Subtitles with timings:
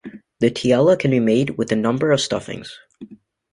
[0.39, 2.75] The tiella can be made with a number of stuffings.